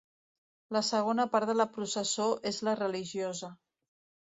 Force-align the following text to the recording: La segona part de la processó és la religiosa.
La 0.77 0.81
segona 0.87 1.25
part 1.35 1.51
de 1.51 1.55
la 1.59 1.67
processó 1.77 2.27
és 2.55 2.61
la 2.71 2.75
religiosa. 2.83 3.53